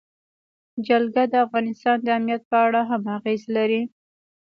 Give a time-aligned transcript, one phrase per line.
[0.87, 3.81] جلګه د افغانستان د امنیت په اړه هم اغېز لري.